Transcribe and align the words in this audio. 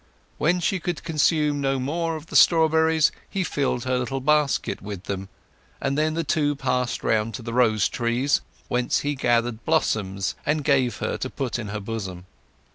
When 0.39 0.59
she 0.59 0.79
could 0.79 1.03
consume 1.03 1.61
no 1.61 1.77
more 1.77 2.15
of 2.15 2.25
the 2.25 2.35
strawberries 2.35 3.11
he 3.29 3.43
filled 3.43 3.83
her 3.83 3.99
little 3.99 4.19
basket 4.19 4.81
with 4.81 5.03
them; 5.03 5.29
and 5.79 5.95
then 5.95 6.15
the 6.15 6.23
two 6.23 6.55
passed 6.55 7.03
round 7.03 7.35
to 7.35 7.43
the 7.43 7.53
rose 7.53 7.87
trees, 7.87 8.41
whence 8.67 9.01
he 9.01 9.13
gathered 9.13 9.63
blossoms 9.63 10.33
and 10.43 10.63
gave 10.63 10.97
her 10.97 11.17
to 11.17 11.29
put 11.29 11.59
in 11.59 11.67
her 11.67 11.79
bosom. 11.79 12.25